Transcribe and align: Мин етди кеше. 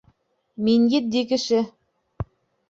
Мин 0.67 0.81
етди 0.99 1.21
кеше. 1.33 1.61